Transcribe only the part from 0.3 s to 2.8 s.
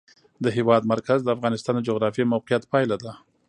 د هېواد مرکز د افغانستان د جغرافیایي موقیعت